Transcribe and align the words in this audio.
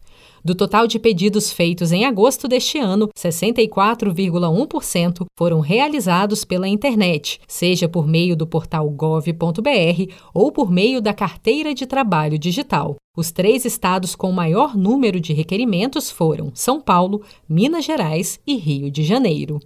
Do 0.42 0.54
total 0.54 0.86
de 0.86 0.98
pedidos 0.98 1.52
feitos 1.52 1.92
em 1.92 2.06
agosto 2.06 2.48
deste 2.48 2.78
ano, 2.78 3.10
64,1% 3.14 5.26
foram 5.38 5.60
realizados 5.60 6.46
pela 6.46 6.66
internet, 6.66 7.40
seja 7.46 7.86
por 7.86 8.06
meio 8.08 8.34
do 8.34 8.46
portal 8.46 8.88
gov.br 8.88 10.14
ou 10.32 10.50
por 10.50 10.70
meio 10.70 11.02
da 11.02 11.12
carteira 11.12 11.74
de 11.74 11.84
trabalho 11.86 12.38
digital. 12.38 12.96
Os 13.14 13.30
três 13.30 13.66
estados 13.66 14.14
com 14.16 14.32
maior 14.32 14.74
número 14.74 15.20
de 15.20 15.34
requerimentos 15.34 16.10
foram 16.10 16.50
São 16.54 16.80
Paulo, 16.80 17.20
Minas 17.46 17.84
Gerais 17.84 18.40
e 18.46 18.56
Rio 18.56 18.90
de 18.90 19.02
Janeiro. 19.02 19.58